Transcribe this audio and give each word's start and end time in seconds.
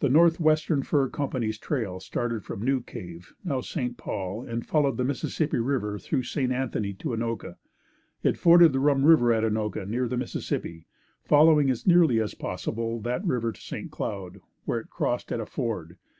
The 0.00 0.08
Northwestern 0.08 0.82
Fur 0.82 1.08
Company's 1.08 1.56
trail 1.56 2.00
started 2.00 2.42
from 2.44 2.60
New 2.60 2.80
Cave, 2.82 3.34
now 3.44 3.60
St. 3.60 3.96
Paul, 3.96 4.42
and 4.44 4.66
followed 4.66 4.96
the 4.96 5.04
Mississippi 5.04 5.58
River 5.58 5.96
through 5.96 6.24
St. 6.24 6.50
Anthony 6.50 6.92
to 6.94 7.10
Anoka. 7.10 7.54
It 8.24 8.36
forded 8.36 8.72
the 8.72 8.80
Rum 8.80 9.04
River 9.04 9.32
at 9.32 9.44
Anoka, 9.44 9.86
near 9.86 10.08
the 10.08 10.16
Mississippi, 10.16 10.88
following 11.22 11.70
as 11.70 11.86
nearly 11.86 12.20
as 12.20 12.34
possible 12.34 13.00
that 13.02 13.24
river 13.24 13.52
to 13.52 13.60
St. 13.60 13.92
Cloud, 13.92 14.40
where 14.64 14.80
it 14.80 14.90
crossed 14.90 15.30
at 15.30 15.38
a 15.38 15.46
ford. 15.46 15.96